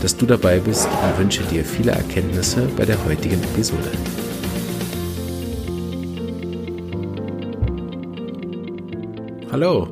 [0.00, 3.90] dass du dabei bist und wünsche dir viele Erkenntnisse bei der heutigen Episode.
[9.52, 9.88] Hallo!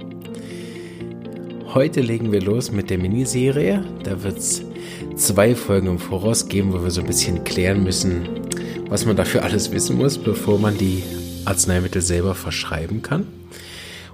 [1.74, 3.84] Heute legen wir los mit der Miniserie.
[4.02, 4.62] Da wird es
[5.16, 8.26] zwei Folgen im Voraus geben, wo wir so ein bisschen klären müssen,
[8.88, 11.02] was man dafür alles wissen muss, bevor man die
[11.44, 13.26] Arzneimittel selber verschreiben kann.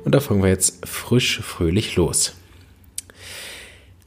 [0.04, 2.34] Und da fangen wir jetzt frisch, fröhlich los.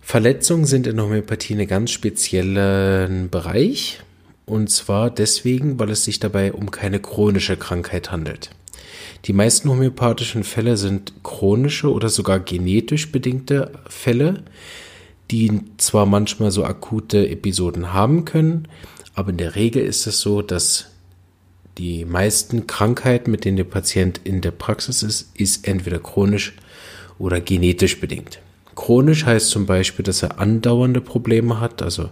[0.08, 4.00] Verletzungen sind in Homöopathie ein ganz speziellen Bereich.
[4.46, 8.52] Und zwar deswegen, weil es sich dabei um keine chronische Krankheit handelt.
[9.26, 14.44] Die meisten homöopathischen Fälle sind chronische oder sogar genetisch bedingte Fälle,
[15.30, 18.70] die zwar manchmal so akute Episoden haben können,
[19.14, 20.86] aber in der Regel ist es so, dass
[21.78, 26.54] die meisten Krankheiten, mit denen der Patient in der Praxis ist, ist entweder chronisch
[27.20, 28.40] oder genetisch bedingt.
[28.78, 32.12] Chronisch heißt zum Beispiel, dass er andauernde Probleme hat, also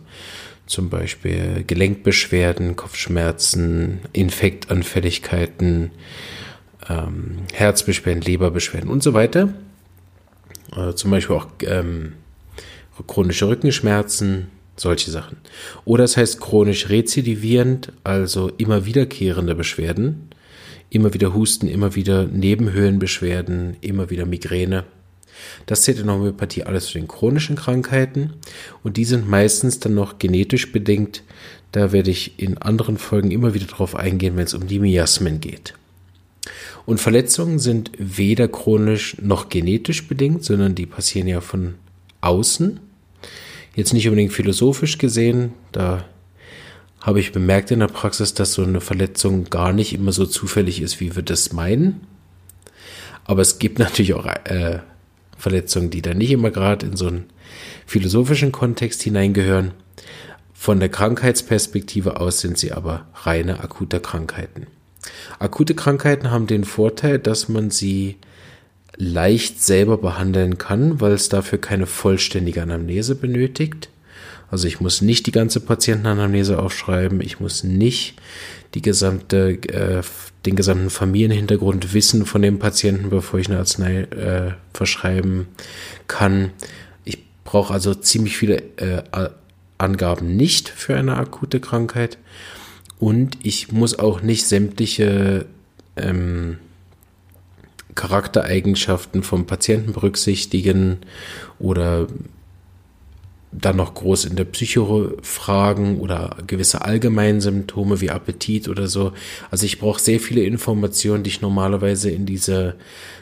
[0.66, 5.92] zum Beispiel Gelenkbeschwerden, Kopfschmerzen, Infektanfälligkeiten,
[6.90, 9.54] ähm, Herzbeschwerden, Leberbeschwerden und so weiter.
[10.76, 12.14] Äh, zum Beispiel auch ähm,
[13.06, 15.38] chronische Rückenschmerzen, solche Sachen.
[15.86, 20.30] Oder es heißt chronisch rezidivierend, also immer wiederkehrende Beschwerden,
[20.90, 24.84] immer wieder Husten, immer wieder Nebenhöhlenbeschwerden, immer wieder Migräne.
[25.66, 28.34] Das zählt in der Homöopathie alles zu den chronischen Krankheiten
[28.84, 31.24] und die sind meistens dann noch genetisch bedingt.
[31.72, 35.42] Da werde ich in anderen Folgen immer wieder darauf eingehen, wenn es um die Miasmen
[35.42, 35.74] geht.
[36.86, 41.76] Und Verletzungen sind weder chronisch noch genetisch bedingt, sondern die passieren ja von
[42.22, 42.80] außen.
[43.76, 46.06] Jetzt nicht unbedingt philosophisch gesehen, da
[47.02, 50.82] habe ich bemerkt in der Praxis, dass so eine Verletzung gar nicht immer so zufällig
[50.82, 52.02] ist, wie wir das meinen.
[53.26, 54.80] Aber es gibt natürlich auch äh,
[55.38, 57.26] Verletzungen, die dann nicht immer gerade in so einen
[57.86, 59.72] philosophischen Kontext hineingehören.
[60.54, 64.68] Von der Krankheitsperspektive aus sind sie aber reine akute Krankheiten.
[65.38, 68.18] Akute Krankheiten haben den Vorteil, dass man sie
[68.98, 73.90] leicht selber behandeln kann, weil es dafür keine vollständige Anamnese benötigt.
[74.50, 78.16] Also ich muss nicht die ganze Patientenanamnese aufschreiben, ich muss nicht
[78.76, 80.04] die gesamte, äh,
[80.46, 85.48] den gesamten Familienhintergrund wissen von dem Patienten, bevor ich eine Arznei äh, verschreiben
[86.08, 86.52] kann.
[87.06, 89.02] Ich brauche also ziemlich viele äh,
[89.78, 92.18] Angaben nicht für eine akute Krankheit
[93.00, 95.46] und ich muss auch nicht sämtliche
[95.96, 96.58] ähm,
[97.96, 100.98] Charaktereigenschaften vom Patienten berücksichtigen
[101.60, 102.08] oder
[103.60, 109.14] dann noch groß in der Psycho fragen oder gewisse Allgemeinsymptome wie Appetit oder so.
[109.52, 112.76] Also ich brauche sehr viele Informationen, die ich normalerweise in dieser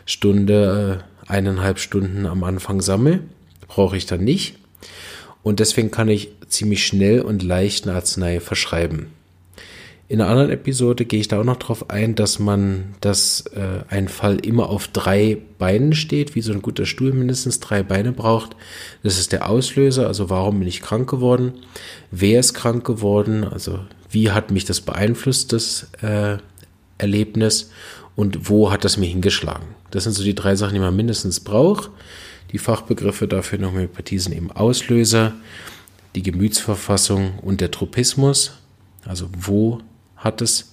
[0.06, 3.22] Stunde, äh, eineinhalb Stunden am Anfang sammle.
[3.68, 4.56] Brauche ich dann nicht.
[5.42, 9.08] Und deswegen kann ich ziemlich schnell und leicht eine Arznei verschreiben.
[10.14, 13.84] In einer anderen Episode gehe ich da auch noch drauf ein, dass man, dass äh,
[13.90, 18.12] ein Fall immer auf drei Beinen steht, wie so ein guter Stuhl mindestens drei Beine
[18.12, 18.56] braucht.
[19.02, 21.54] Das ist der Auslöser, also warum bin ich krank geworden?
[22.12, 23.44] Wer ist krank geworden?
[23.44, 23.80] Also
[24.12, 26.38] wie hat mich das beeinflusst, das äh,
[27.00, 27.72] Erlebnis?
[28.16, 29.66] Und wo hat das mir hingeschlagen?
[29.90, 31.90] Das sind so die drei Sachen, die man mindestens braucht.
[32.52, 35.34] Die Fachbegriffe dafür in Homöopathie sind eben Auslöser,
[36.14, 38.60] die Gemütsverfassung und der Tropismus.
[39.08, 39.82] Also wo
[40.24, 40.72] hat es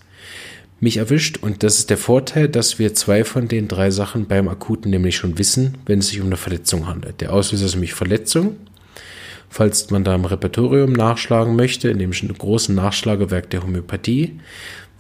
[0.81, 4.49] mich erwischt und das ist der Vorteil, dass wir zwei von den drei Sachen beim
[4.49, 7.21] Akuten nämlich schon wissen, wenn es sich um eine Verletzung handelt.
[7.21, 8.57] Der Auslöser ist nämlich Verletzung.
[9.51, 14.41] Falls man da im Repertorium nachschlagen möchte, in dem großen Nachschlagewerk der Homöopathie,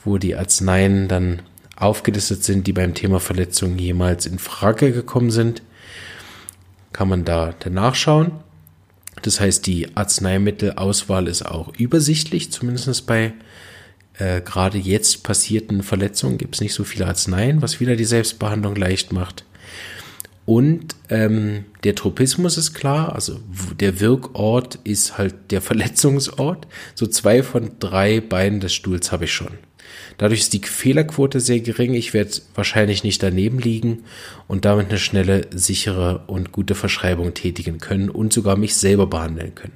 [0.04, 1.42] wo die Arzneien dann
[1.76, 5.62] aufgelistet sind, die beim Thema Verletzung jemals in Frage gekommen sind,
[6.92, 8.32] kann man da nachschauen.
[9.22, 13.32] Das heißt, die Arzneimittelauswahl ist auch übersichtlich, zumindest bei äh,
[14.44, 19.12] gerade jetzt passierten Verletzungen gibt es nicht so viele Arzneien, was wieder die Selbstbehandlung leicht
[19.12, 19.44] macht.
[20.46, 23.38] Und ähm, der Tropismus ist klar, also
[23.78, 26.66] der Wirkort ist halt der Verletzungsort.
[26.94, 29.58] So zwei von drei Beinen des Stuhls habe ich schon.
[30.18, 31.94] Dadurch ist die Fehlerquote sehr gering.
[31.94, 34.04] Ich werde wahrscheinlich nicht daneben liegen
[34.48, 39.54] und damit eine schnelle, sichere und gute Verschreibung tätigen können und sogar mich selber behandeln
[39.54, 39.72] können.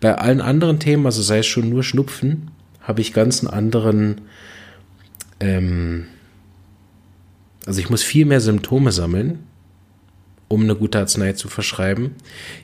[0.00, 2.50] Bei allen anderen Themen, also sei es schon nur Schnupfen,
[2.84, 4.20] habe ich ganz einen anderen,
[5.40, 6.06] ähm,
[7.66, 9.40] also ich muss viel mehr Symptome sammeln,
[10.48, 12.12] um eine gute Arznei zu verschreiben.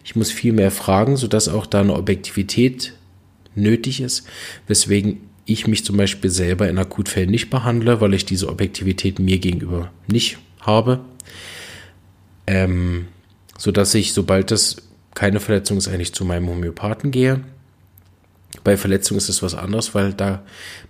[0.04, 2.92] Ich muss viel mehr fragen, sodass auch da eine Objektivität
[3.54, 4.26] nötig ist,
[4.68, 9.38] weswegen ich mich zum Beispiel selber in Akutfällen nicht behandle, weil ich diese Objektivität mir
[9.38, 11.00] gegenüber nicht habe.
[12.46, 13.08] Ähm,
[13.58, 14.76] sodass ich, sobald das
[15.14, 17.40] keine Verletzung ist, eigentlich zu meinem Homöopathen gehe.
[18.64, 20.42] Bei Verletzung ist es was anderes, weil da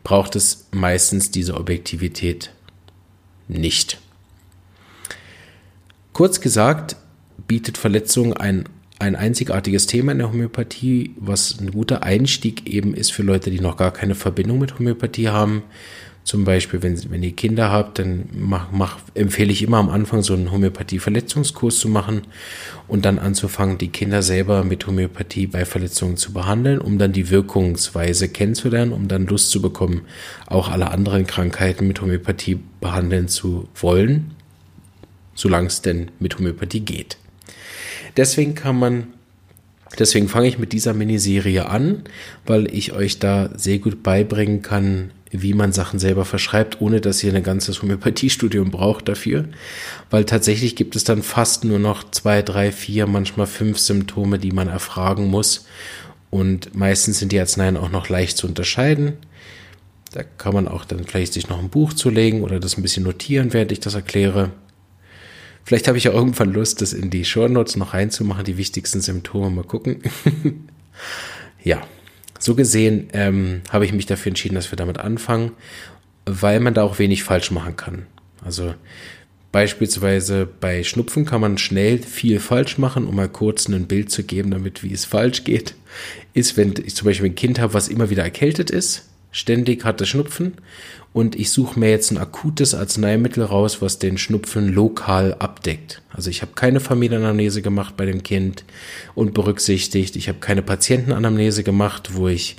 [0.03, 2.51] braucht es meistens diese Objektivität
[3.49, 3.99] nicht.
[6.12, 6.97] Kurz gesagt,
[7.47, 8.69] bietet Verletzung ein,
[8.99, 13.61] ein einzigartiges Thema in der Homöopathie, was ein guter Einstieg eben ist für Leute, die
[13.61, 15.62] noch gar keine Verbindung mit Homöopathie haben.
[16.31, 20.23] Zum Beispiel, wenn, wenn ihr Kinder habt, dann mach, mach, empfehle ich immer am Anfang
[20.23, 22.23] so einen Homöopathie-Verletzungskurs zu machen
[22.87, 27.31] und dann anzufangen, die Kinder selber mit Homöopathie bei Verletzungen zu behandeln, um dann die
[27.31, 30.03] Wirkungsweise kennenzulernen, um dann Lust zu bekommen,
[30.47, 34.31] auch alle anderen Krankheiten mit Homöopathie behandeln zu wollen,
[35.35, 37.17] solange es denn mit Homöopathie geht.
[38.17, 39.09] Deswegen kann man
[39.99, 42.05] Deswegen fange ich mit dieser Miniserie an,
[42.47, 47.23] weil ich euch da sehr gut beibringen kann, wie man Sachen selber verschreibt, ohne dass
[47.23, 49.44] ihr ein ganzes Homöopathiestudium braucht dafür.
[50.11, 54.53] Weil tatsächlich gibt es dann fast nur noch zwei, drei, vier, manchmal fünf Symptome, die
[54.53, 55.67] man erfragen muss.
[56.31, 59.15] Und meistens sind die Arzneien auch noch leicht zu unterscheiden.
[60.12, 63.05] Da kann man auch dann vielleicht sich noch ein Buch zulegen oder das ein bisschen
[63.05, 64.50] notieren, während ich das erkläre.
[65.65, 69.00] Vielleicht habe ich ja irgendwann Lust, das in die Show Notes noch reinzumachen, die wichtigsten
[69.00, 69.50] Symptome.
[69.50, 70.03] Mal gucken.
[71.62, 71.83] ja,
[72.40, 75.52] so gesehen ähm, habe ich mich dafür entschieden, dass wir damit anfangen,
[76.25, 78.06] weil man da auch wenig falsch machen kann.
[78.44, 78.75] Also
[79.52, 84.25] beispielsweise bei Schnupfen kann man schnell viel falsch machen, um mal kurz ein Bild zu
[84.25, 85.75] geben, damit wie es falsch geht.
[86.32, 90.00] Ist, wenn ich zum Beispiel ein Kind habe, was immer wieder erkältet ist, ständig hat
[90.00, 90.54] es Schnupfen
[91.12, 96.03] und ich suche mir jetzt ein akutes Arzneimittel raus, was den Schnupfen lokal abdeckt.
[96.12, 98.65] Also ich habe keine Familienanamnese gemacht bei dem Kind
[99.17, 100.15] und berücksichtigt.
[100.15, 102.57] Ich habe keine Patientenanamnese gemacht, wo ich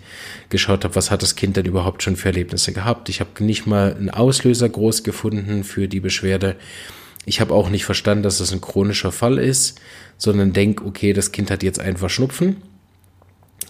[0.49, 3.07] geschaut habe, was hat das Kind denn überhaupt schon für Erlebnisse gehabt.
[3.07, 6.57] Ich habe nicht mal einen Auslöser groß gefunden für die Beschwerde.
[7.25, 9.79] Ich habe auch nicht verstanden, dass das ein chronischer Fall ist,
[10.17, 12.57] sondern denk, okay, das Kind hat jetzt einfach Schnupfen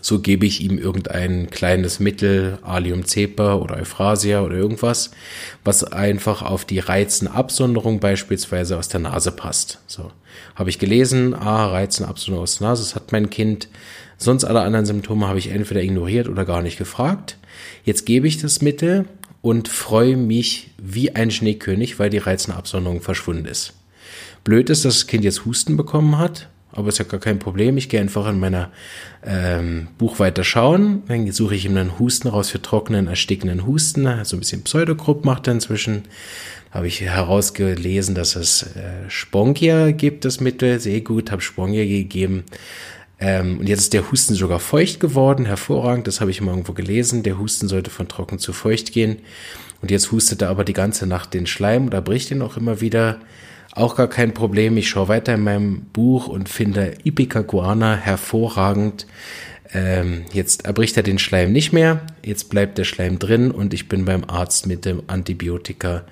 [0.02, 5.12] so gebe ich ihm irgendein kleines Mittel, Alium cepa oder Euphrasia oder irgendwas,
[5.64, 9.80] was einfach auf die Reizenabsonderung beispielsweise aus der Nase passt.
[9.88, 10.12] So
[10.56, 13.68] habe ich gelesen, ah, Reizenabsonderung aus der Nase, das hat mein Kind.
[14.18, 17.38] Sonst alle anderen Symptome habe ich entweder ignoriert oder gar nicht gefragt.
[17.84, 19.06] Jetzt gebe ich das Mittel
[19.42, 23.74] und freue mich wie ein Schneekönig, weil die Reizenabsonderung verschwunden ist.
[24.44, 27.78] Blöd ist, dass das Kind jetzt Husten bekommen hat, aber ist ja gar kein Problem.
[27.78, 28.72] Ich gehe einfach in meiner
[29.26, 31.04] ähm, Buch weiter schauen.
[31.08, 34.08] Dann suche ich ihm einen Husten raus für trockenen, erstickenden Husten.
[34.24, 36.04] So ein bisschen Pseudogrupp macht er inzwischen.
[36.72, 40.80] Habe ich herausgelesen, dass es äh, Spongia gibt, das Mittel.
[40.80, 42.46] Sehr gut, habe Spongia gegeben.
[43.20, 45.46] Ähm, und jetzt ist der Husten sogar feucht geworden.
[45.46, 47.24] Hervorragend, das habe ich mal irgendwo gelesen.
[47.24, 49.18] Der Husten sollte von trocken zu feucht gehen.
[49.82, 52.82] Und jetzt hustet er aber die ganze Nacht den Schleim oder bricht ihn auch immer
[52.82, 53.20] wieder.
[53.74, 54.76] Auch gar kein Problem.
[54.78, 59.08] Ich schaue weiter in meinem Buch und finde Ipecacuana hervorragend.
[59.74, 62.02] Ähm, jetzt erbricht er den Schleim nicht mehr.
[62.24, 66.04] Jetzt bleibt der Schleim drin und ich bin beim Arzt mit dem Antibiotika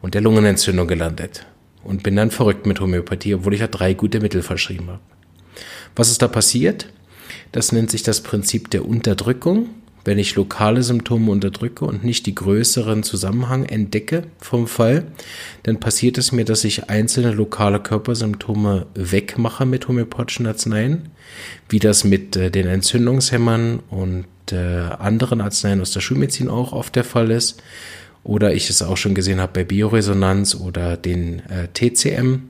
[0.00, 1.44] und der Lungenentzündung gelandet.
[1.82, 5.00] Und bin dann verrückt mit Homöopathie, obwohl ich ja drei gute Mittel verschrieben habe.
[5.96, 6.92] Was ist da passiert?
[7.50, 9.70] Das nennt sich das Prinzip der Unterdrückung
[10.08, 15.04] wenn ich lokale Symptome unterdrücke und nicht die größeren Zusammenhang entdecke vom Fall,
[15.64, 21.10] dann passiert es mir, dass ich einzelne lokale Körpersymptome wegmache mit homöopathischen Arzneien,
[21.68, 26.96] wie das mit äh, den Entzündungshemmern und äh, anderen Arzneien aus der Schulmedizin auch oft
[26.96, 27.62] der Fall ist.
[28.24, 32.44] Oder ich es auch schon gesehen habe bei Bioresonanz oder den äh, TCM,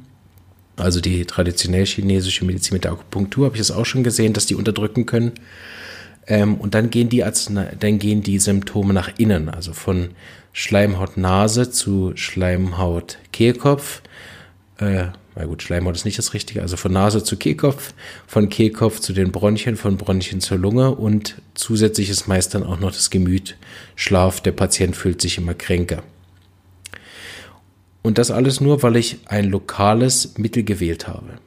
[0.77, 4.47] also die traditionell chinesische Medizin mit der Akupunktur, habe ich es auch schon gesehen, dass
[4.47, 5.33] die unterdrücken können.
[6.29, 7.25] Ähm, und dann gehen die
[7.81, 10.11] dann gehen die Symptome nach innen, also von
[10.53, 14.03] Schleimhaut-Nase zu Schleimhaut-Kehlkopf.
[14.79, 17.95] Äh, na gut, Schleimhaut ist nicht das Richtige, also von Nase zu Kehlkopf,
[18.27, 22.81] von Kehlkopf zu den Bronchien, von Bronchien zur Lunge und zusätzlich ist meist dann auch
[22.81, 23.57] noch das Gemüt
[23.95, 24.41] Schlaf.
[24.41, 26.03] Der Patient fühlt sich immer kränker.
[28.03, 31.39] Und das alles nur, weil ich ein lokales Mittel gewählt habe.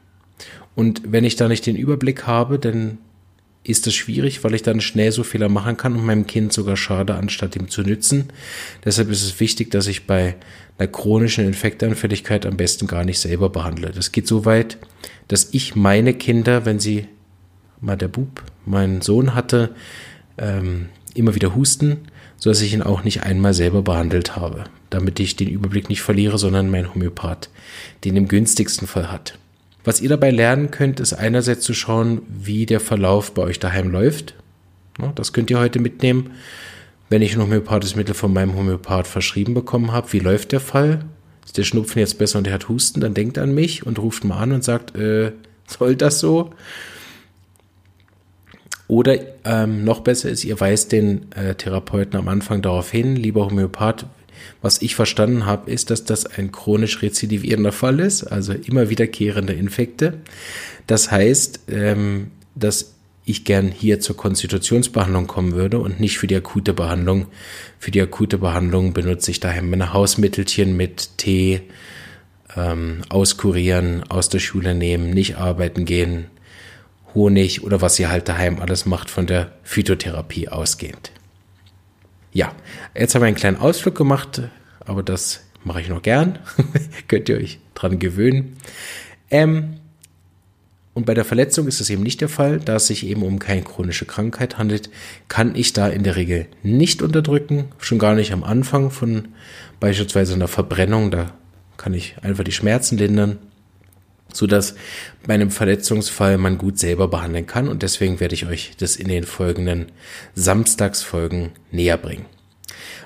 [0.74, 2.98] Und wenn ich da nicht den Überblick habe, dann
[3.64, 6.78] ist es schwierig, weil ich dann schnell so Fehler machen kann und meinem Kind sogar
[6.78, 8.30] schade, anstatt ihm zu nützen.
[8.84, 10.36] Deshalb ist es wichtig, dass ich bei
[10.78, 13.92] einer chronischen Infektanfälligkeit am besten gar nicht selber behandle.
[13.92, 14.78] Das geht so weit,
[15.28, 17.08] dass ich meine Kinder, wenn sie
[17.80, 19.76] mal der Bub, meinen Sohn hatte,
[20.38, 21.98] ähm, immer wieder husten,
[22.38, 26.40] sodass ich ihn auch nicht einmal selber behandelt habe, damit ich den Überblick nicht verliere,
[26.40, 27.50] sondern mein Homöopath
[28.04, 29.38] den im günstigsten Fall hat.
[29.84, 33.90] Was ihr dabei lernen könnt, ist einerseits zu schauen, wie der Verlauf bei euch daheim
[33.90, 34.36] läuft.
[35.16, 36.32] Das könnt ihr heute mitnehmen.
[37.10, 41.04] Wenn ich ein homöopathisches Mittel von meinem Homöopath verschrieben bekommen habe, wie läuft der Fall?
[41.44, 44.24] Ist der Schnupfen jetzt besser und der hat Husten, dann denkt an mich und ruft
[44.24, 45.32] mal an und sagt, äh,
[45.68, 46.52] soll das so?
[48.88, 53.46] Oder ähm, noch besser ist, ihr weist den äh, Therapeuten am Anfang darauf hin, lieber
[53.46, 54.06] Homöopath,
[54.62, 59.54] was ich verstanden habe, ist, dass das ein chronisch rezidivierender Fall ist, also immer wiederkehrende
[59.54, 60.20] Infekte.
[60.88, 62.94] Das heißt, ähm, dass
[63.26, 67.28] ich gern hier zur Konstitutionsbehandlung kommen würde und nicht für die akute Behandlung.
[67.80, 71.62] Für die akute Behandlung benutze ich daher meine Hausmittelchen mit Tee,
[72.56, 76.26] ähm, auskurieren, aus der Schule nehmen, nicht arbeiten gehen,
[77.14, 81.12] Honig oder was ihr halt daheim alles macht von der Phytotherapie ausgehend.
[82.34, 82.54] Ja,
[82.96, 84.42] jetzt haben wir einen kleinen Ausflug gemacht,
[84.80, 86.40] aber das mache ich noch gern.
[87.08, 88.58] Könnt ihr euch dran gewöhnen.
[89.30, 89.82] Ähm,
[90.94, 93.40] und bei der Verletzung ist das eben nicht der Fall, da es sich eben um
[93.40, 94.90] keine chronische Krankheit handelt,
[95.30, 99.30] kann ich da in der Regel nicht unterdrücken, schon gar nicht am Anfang von
[99.80, 101.34] beispielsweise einer Verbrennung, da
[101.78, 103.40] kann ich einfach die Schmerzen lindern
[104.34, 104.76] so dass
[105.26, 109.08] bei einem Verletzungsfall man gut selber behandeln kann und deswegen werde ich euch das in
[109.08, 109.92] den folgenden
[110.36, 112.26] Samstagsfolgen näher bringen.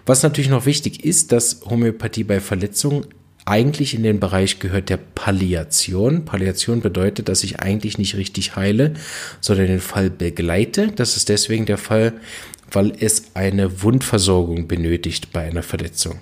[0.06, 3.08] Was natürlich noch wichtig ist, dass Homöopathie bei Verletzungen
[3.46, 6.26] eigentlich in den Bereich gehört der Palliation.
[6.26, 8.94] Palliation bedeutet, dass ich eigentlich nicht richtig heile,
[9.40, 10.88] sondern den Fall begleite.
[10.88, 12.14] Das ist deswegen der Fall,
[12.72, 16.20] weil es eine Wundversorgung benötigt bei einer Verletzung.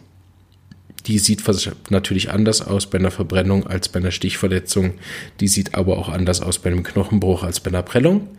[1.06, 1.44] Die sieht
[1.90, 4.94] natürlich anders aus bei einer Verbrennung als bei einer Stichverletzung.
[5.40, 8.30] Die sieht aber auch anders aus bei einem Knochenbruch als bei einer Prellung.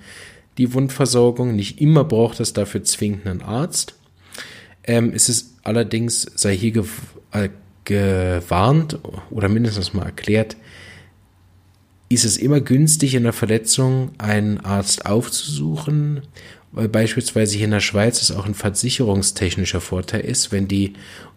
[0.56, 3.94] Die Wundversorgung, nicht immer braucht es dafür zwingend einen Arzt.
[4.84, 6.86] Ähm, es ist allerdings, sei hier gew
[7.32, 7.48] äh,
[7.84, 8.98] gewarnt
[9.30, 10.56] oder mindestens mal erklärt,
[12.08, 16.22] ist es immer günstig in der Verletzung einen Arzt aufzusuchen,
[16.74, 20.94] weil beispielsweise hier in der Schweiz es auch ein versicherungstechnischer Vorteil ist, wenn die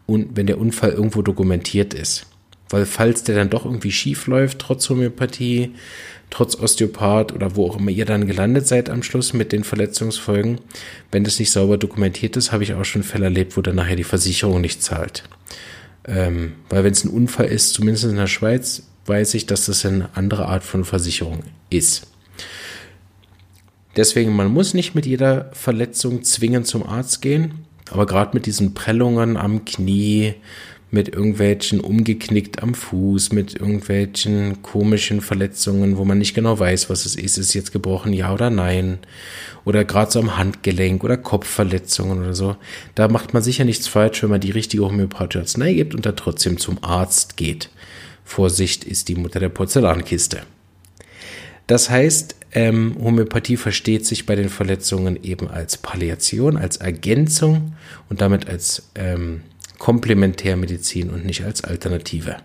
[0.08, 2.28] wenn der Unfall irgendwo dokumentiert ist.
[2.70, 5.72] Weil falls der dann doch irgendwie schief läuft, trotz Homöopathie,
[6.30, 10.60] trotz Osteopath oder wo auch immer ihr dann gelandet seid am Schluss mit den Verletzungsfolgen,
[11.12, 13.96] wenn das nicht sauber dokumentiert ist, habe ich auch schon Fälle erlebt, wo dann nachher
[13.96, 15.24] die Versicherung nicht zahlt.
[16.06, 19.86] Ähm, weil wenn es ein Unfall ist, zumindest in der Schweiz, weiß ich, dass das
[19.86, 22.08] eine andere Art von Versicherung ist.
[23.98, 27.66] Deswegen, man muss nicht mit jeder Verletzung zwingend zum Arzt gehen.
[27.90, 30.36] Aber gerade mit diesen Prellungen am Knie,
[30.90, 37.06] mit irgendwelchen umgeknickt am Fuß, mit irgendwelchen komischen Verletzungen, wo man nicht genau weiß, was
[37.06, 37.38] es ist.
[37.38, 39.00] Ist es jetzt gebrochen, ja oder nein?
[39.66, 42.56] Oder gerade so am Handgelenk oder Kopfverletzungen oder so.
[42.96, 46.14] Da macht man sicher nichts falsch, wenn man die richtige homöopathische Arznei gibt und da
[46.14, 47.70] trotzdem zum Arzt geht.
[48.24, 50.42] Vorsicht ist die Mutter der Porzellankiste.
[51.66, 57.74] Das heißt, ähm, Homöopathie versteht sich bei den Verletzungen eben als Palliation, als Ergänzung
[58.10, 59.42] und damit als ähm,
[59.78, 62.38] Komplementärmedizin und nicht als Alternative.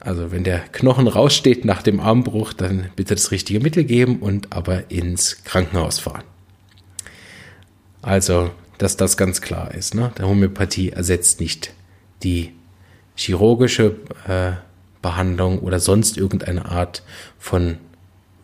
[0.00, 4.52] Also wenn der Knochen raussteht nach dem Armbruch, dann bitte das richtige Mittel geben und
[4.52, 6.24] aber ins Krankenhaus fahren.
[8.02, 9.94] Also, dass das ganz klar ist.
[9.94, 10.12] Ne?
[10.18, 11.72] Der Homöopathie ersetzt nicht
[12.22, 12.52] die
[13.16, 13.96] chirurgische
[14.28, 14.52] äh,
[15.00, 17.02] Behandlung oder sonst irgendeine Art
[17.38, 17.78] von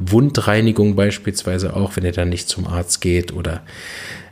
[0.00, 3.62] Wundreinigung beispielsweise auch, wenn ihr dann nicht zum Arzt geht oder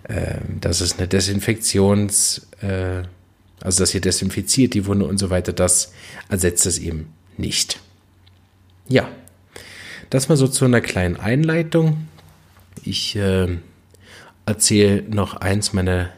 [0.04, 3.02] äh, dass es eine Desinfektions, äh,
[3.60, 5.92] also dass ihr desinfiziert die Wunde und so weiter, das
[6.30, 7.80] ersetzt es eben nicht.
[8.88, 9.08] Ja,
[10.08, 12.08] das mal so zu einer kleinen Einleitung.
[12.82, 13.48] Ich äh,
[14.46, 16.08] erzähle noch eins meiner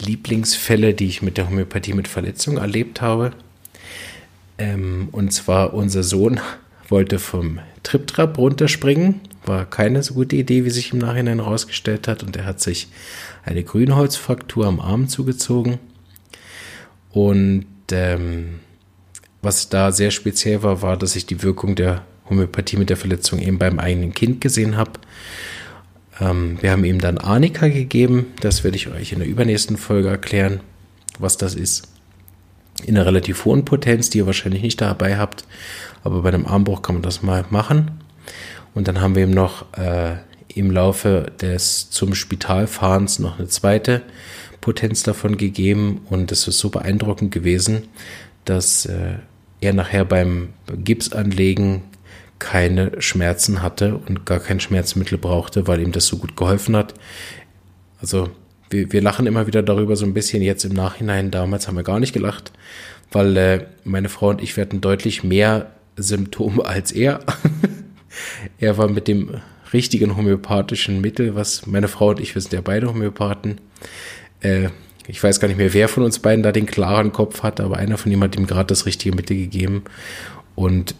[0.00, 3.32] Lieblingsfälle, die ich mit der Homöopathie mit Verletzung erlebt habe.
[4.56, 6.40] Ähm, und zwar unser Sohn
[6.90, 9.20] wollte vom Triptrap runterspringen.
[9.44, 12.22] War keine so gute Idee, wie sich im Nachhinein herausgestellt hat.
[12.22, 12.88] Und er hat sich
[13.44, 15.78] eine Grünholzfraktur am Arm zugezogen.
[17.10, 18.60] Und ähm,
[19.42, 23.40] was da sehr speziell war, war, dass ich die Wirkung der Homöopathie mit der Verletzung
[23.40, 24.92] eben beim eigenen Kind gesehen habe.
[26.20, 28.26] Ähm, wir haben ihm dann Arnika gegeben.
[28.40, 30.60] Das werde ich euch in der übernächsten Folge erklären,
[31.18, 31.88] was das ist
[32.86, 35.44] in einer relativ hohen Potenz, die ihr wahrscheinlich nicht dabei habt.
[36.02, 38.02] Aber bei einem Armbruch kann man das mal machen.
[38.74, 40.16] Und dann haben wir ihm noch äh,
[40.54, 44.02] im Laufe des zum Spitalfahrens noch eine zweite
[44.60, 46.02] Potenz davon gegeben.
[46.08, 47.88] Und das ist so beeindruckend gewesen,
[48.44, 49.14] dass äh,
[49.60, 51.82] er nachher beim Gipsanlegen
[52.38, 56.94] keine Schmerzen hatte und gar kein Schmerzmittel brauchte, weil ihm das so gut geholfen hat.
[58.00, 58.30] Also
[58.70, 61.30] wir, wir lachen immer wieder darüber so ein bisschen jetzt im Nachhinein.
[61.30, 62.52] Damals haben wir gar nicht gelacht,
[63.12, 67.20] weil äh, meine Frau und ich werden deutlich mehr Symptome als er.
[68.58, 69.40] er war mit dem
[69.72, 73.60] richtigen homöopathischen Mittel, was meine Frau und ich, wir sind ja beide Homöopathen.
[74.40, 74.68] Äh,
[75.06, 77.78] ich weiß gar nicht mehr, wer von uns beiden da den klaren Kopf hatte, aber
[77.78, 79.82] einer von ihm hat ihm gerade das richtige Mittel gegeben.
[80.54, 80.94] Und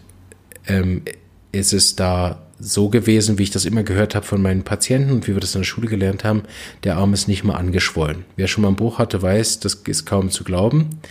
[0.67, 1.03] ähm,
[1.51, 5.27] es ist da so gewesen, wie ich das immer gehört habe von meinen Patienten und
[5.27, 6.43] wie wir das in der Schule gelernt haben,
[6.83, 8.25] der Arm ist nicht mal angeschwollen.
[8.35, 11.01] Wer schon mal einen Bruch hatte, weiß, das ist kaum zu glauben.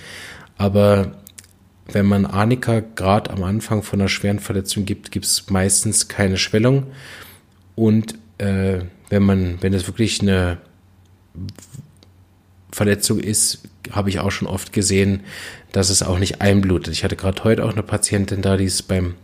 [0.57, 1.13] Aber
[1.87, 6.37] wenn man Arnika gerade am Anfang von einer schweren Verletzung gibt, gibt es meistens keine
[6.37, 6.87] Schwellung.
[7.75, 10.59] Und äh, wenn man, wenn es wirklich eine
[12.73, 15.25] Verletzung ist, habe ich auch schon oft gesehen,
[15.73, 16.93] dass es auch nicht einblutet.
[16.93, 19.15] Ich hatte gerade heute auch eine Patientin da, die ist beim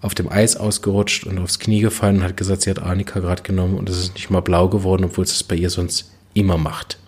[0.00, 3.44] auf dem Eis ausgerutscht und aufs Knie gefallen und hat gesagt, sie hat Arnika gerade
[3.44, 6.58] genommen und es ist nicht mal blau geworden, obwohl es das bei ihr sonst immer
[6.58, 6.98] macht.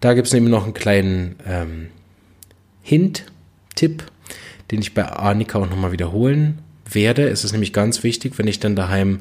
[0.00, 1.88] Da gibt es nämlich noch einen kleinen ähm,
[2.82, 3.24] Hint,
[3.80, 4.04] Tipp,
[4.70, 7.26] den ich bei Arnika auch nochmal wiederholen werde.
[7.28, 9.20] Es ist nämlich ganz wichtig, wenn ich dann daheim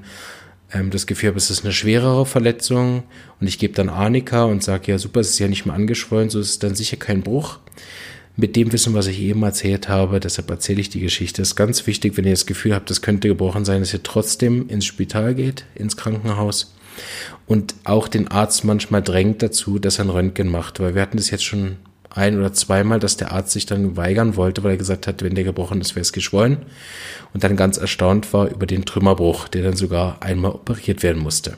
[0.73, 3.03] ähm, das Gefühl habe, es ist eine schwerere Verletzung
[3.39, 6.29] und ich gebe dann Arnika und sage, ja super, es ist ja nicht mehr angeschwollen,
[6.29, 7.59] so ist es dann sicher kein Bruch.
[8.35, 11.87] Mit dem Wissen, was ich eben erzählt habe, deshalb erzähle ich die Geschichte, ist ganz
[11.87, 15.35] wichtig, wenn ihr das Gefühl habt, das könnte gebrochen sein, dass ihr trotzdem ins Spital
[15.35, 16.75] geht, ins Krankenhaus.
[17.47, 21.17] Und auch den Arzt manchmal drängt dazu, dass er ein Röntgen macht, weil wir hatten
[21.17, 21.77] das jetzt schon
[22.09, 25.35] ein oder zweimal, dass der Arzt sich dann weigern wollte, weil er gesagt hat, wenn
[25.35, 26.57] der gebrochen ist, wäre es geschwollen
[27.33, 31.57] und dann ganz erstaunt war über den Trümmerbruch, der dann sogar einmal operiert werden musste.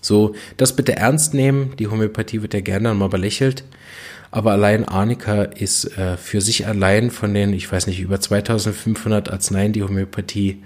[0.00, 1.74] So, das bitte ernst nehmen.
[1.78, 3.64] Die Homöopathie wird ja gerne mal belächelt.
[4.30, 9.30] Aber allein Arnika ist äh, für sich allein von den, ich weiß nicht, über 2500
[9.30, 10.62] Arzneien, die Homöopathie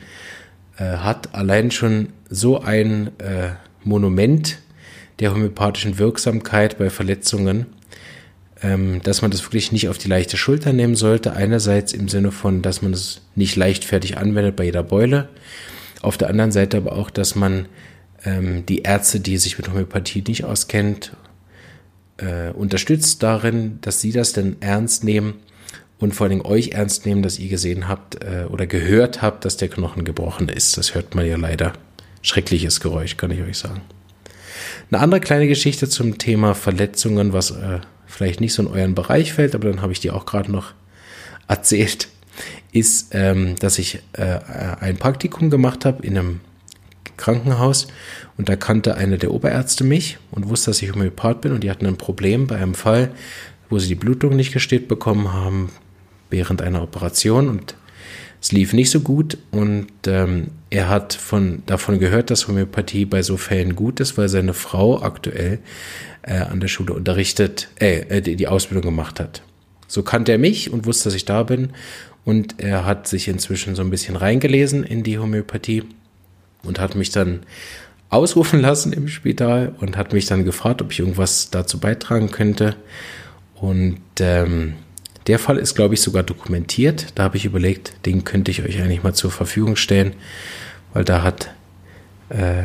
[0.79, 3.51] äh, hat, allein schon so ein äh,
[3.85, 4.59] Monument
[5.21, 7.67] der homöopathischen Wirksamkeit bei Verletzungen,
[8.61, 11.33] dass man das wirklich nicht auf die leichte Schulter nehmen sollte.
[11.33, 15.29] Einerseits im Sinne von, dass man es nicht leichtfertig anwendet bei jeder Beule.
[16.03, 17.67] Auf der anderen Seite aber auch, dass man
[18.25, 21.13] ähm, die Ärzte, die sich mit Homöopathie nicht auskennt,
[22.19, 25.35] äh, unterstützt darin, dass sie das denn ernst nehmen
[25.99, 29.57] und vor allem euch ernst nehmen, dass ihr gesehen habt äh, oder gehört habt, dass
[29.57, 30.77] der Knochen gebrochen ist.
[30.77, 31.73] Das hört man ja leider.
[32.23, 33.81] Schreckliches Geräusch, kann ich euch sagen.
[34.91, 37.81] Eine andere kleine Geschichte zum Thema Verletzungen, was äh,
[38.19, 40.73] vielleicht nicht so in euren Bereich fällt, aber dann habe ich die auch gerade noch
[41.47, 42.09] erzählt,
[42.73, 44.41] ist, ähm, dass ich äh,
[44.81, 46.41] ein Praktikum gemacht habe in einem
[47.17, 47.87] Krankenhaus
[48.37, 51.71] und da kannte eine der Oberärzte mich und wusste, dass ich Homöopath bin und die
[51.71, 53.13] hatten ein Problem bei einem Fall,
[53.71, 55.71] wo sie die Blutung nicht gestillt bekommen haben
[56.29, 57.77] während einer Operation und
[58.41, 63.23] es lief nicht so gut und ähm, er hat von, davon gehört, dass Homöopathie bei
[63.23, 65.61] so Fällen gut ist, weil seine Frau aktuell
[66.29, 69.43] äh, an der Schule unterrichtet, äh, äh die, die Ausbildung gemacht hat.
[69.87, 71.71] So kannte er mich und wusste, dass ich da bin
[72.25, 75.85] und er hat sich inzwischen so ein bisschen reingelesen in die Homöopathie
[76.63, 77.41] und hat mich dann
[78.11, 82.77] ausrufen lassen im Spital und hat mich dann gefragt, ob ich irgendwas dazu beitragen könnte.
[83.55, 84.75] Und ähm,
[85.27, 87.07] der Fall ist, glaube ich, sogar dokumentiert.
[87.15, 90.15] Da habe ich überlegt, den könnte ich euch eigentlich mal zur Verfügung stellen,
[90.93, 91.55] weil da hat
[92.29, 92.65] äh,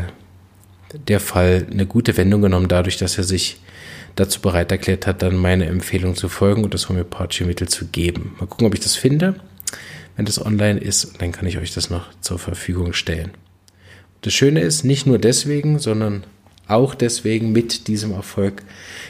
[0.93, 3.59] der Fall eine gute Wendung genommen, dadurch, dass er sich
[4.15, 8.35] dazu bereit erklärt hat, dann meine Empfehlung zu folgen und das homöopathische Mittel zu geben.
[8.39, 9.35] Mal gucken, ob ich das finde,
[10.15, 11.19] wenn das online ist.
[11.19, 13.31] Dann kann ich euch das noch zur Verfügung stellen.
[14.21, 16.23] Das Schöne ist, nicht nur deswegen, sondern
[16.67, 18.63] auch deswegen mit diesem Erfolg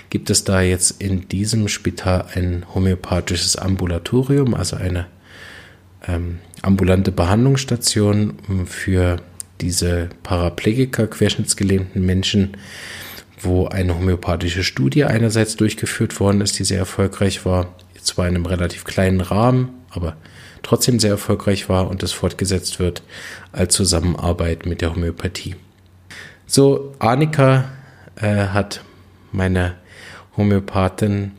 [0.10, 5.06] gibt es da jetzt in diesem Spital ein homöopathisches Ambulatorium, also eine
[6.08, 9.17] ähm, ambulante Behandlungsstation ähm, für
[9.63, 12.58] diese Paraplegiker, querschnittsgelähmten Menschen,
[13.39, 18.45] wo eine homöopathische Studie einerseits durchgeführt worden ist, die sehr erfolgreich war, zwar in einem
[18.45, 20.17] relativ kleinen Rahmen, aber
[20.62, 23.04] trotzdem sehr erfolgreich war und es fortgesetzt wird
[23.54, 25.56] als Zusammenarbeit mit der Homöopathie.
[26.45, 27.71] So, Annika
[28.15, 28.84] äh, hat
[29.32, 29.76] meine
[30.36, 31.32] Homöopathin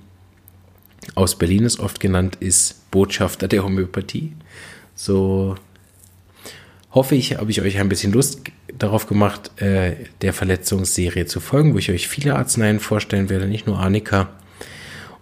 [1.15, 4.33] aus Berlin ist oft genannt, ist Botschafter der Homöopathie.
[4.95, 5.57] So
[6.95, 8.41] hoffe ich, habe ich euch ein bisschen Lust
[8.79, 13.67] darauf gemacht, äh, der Verletzungsserie zu folgen, wo ich euch viele Arzneien vorstellen werde, nicht
[13.67, 14.31] nur Annika.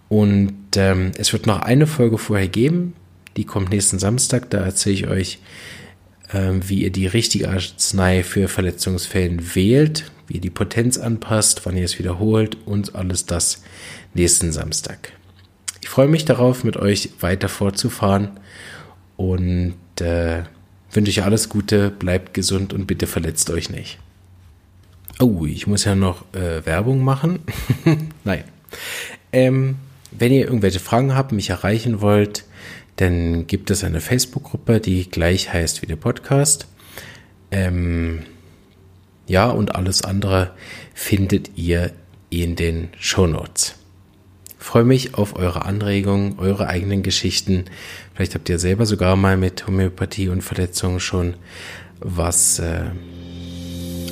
[0.09, 2.93] Und ähm, es wird noch eine Folge vorher geben,
[3.37, 4.51] die kommt nächsten Samstag.
[4.51, 5.39] Da erzähle ich euch,
[6.35, 11.79] ähm, wie ihr die richtige Arznei für Verletzungsfällen wählt, wie ihr die Potenz anpasst, wann
[11.79, 13.63] ihr es wiederholt und alles das
[14.13, 15.13] nächsten Samstag.
[15.81, 18.39] Ich freue mich darauf, mit euch weiter fortzufahren
[19.17, 20.43] und äh,
[20.92, 23.98] wünsche euch alles Gute, bleibt gesund und bitte verletzt euch nicht.
[25.18, 27.40] Oh, ich muss ja noch äh, Werbung machen.
[28.24, 28.44] Nein.
[29.33, 29.76] Ähm,
[30.11, 32.44] wenn ihr irgendwelche Fragen habt, mich erreichen wollt,
[32.96, 36.66] dann gibt es eine Facebook-Gruppe, die gleich heißt wie der Podcast.
[37.50, 38.24] Ähm,
[39.26, 40.55] ja, und alles andere
[40.94, 41.92] findet ihr
[42.31, 43.76] in den Show Notes.
[44.62, 47.64] Freue mich auf eure Anregungen, eure eigenen Geschichten.
[48.14, 51.35] Vielleicht habt ihr selber sogar mal mit Homöopathie und Verletzungen schon
[51.98, 52.85] was äh,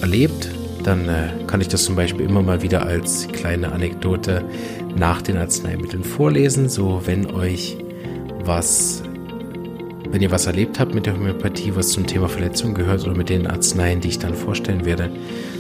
[0.01, 0.51] erlebt.
[0.83, 4.45] Dann äh, kann ich das zum Beispiel immer mal wieder als kleine Anekdote
[4.97, 6.69] nach den Arzneimitteln vorlesen.
[6.69, 7.77] So, wenn euch
[8.45, 9.05] was,
[10.11, 13.29] wenn ihr was erlebt habt mit der Homöopathie, was zum Thema Verletzung gehört oder mit
[13.29, 15.13] den Arzneien, die ich dann vorstellen werde,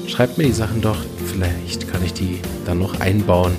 [0.08, 0.98] schreibt mir die Sachen doch.
[1.26, 3.54] Vielleicht kann ich die dann noch einbauen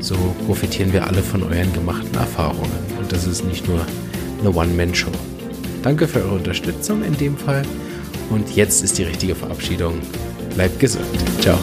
[0.00, 2.72] so profitieren wir alle von euren gemachten Erfahrungen.
[2.98, 3.80] Und das ist nicht nur
[4.40, 5.12] eine One-Man-Show.
[5.82, 7.62] Danke für eure Unterstützung in dem Fall.
[8.30, 9.94] Und jetzt ist die richtige Verabschiedung.
[10.54, 11.06] Bleibt gesund.
[11.40, 11.58] Ciao.